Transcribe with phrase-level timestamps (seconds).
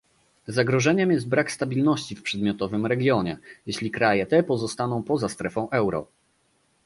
[0.47, 6.07] Zagrożeniem jest brak stabilności w przedmiotowym regionie, jeśli kraje te pozostaną poza strefą euro